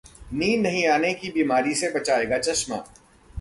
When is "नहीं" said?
0.61-0.85